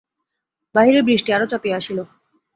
বাহিরে 0.75 1.01
বৃষ্টি 1.01 1.29
আরো 1.33 1.45
চাপিয়া 1.45 1.75
আসিল। 1.77 1.99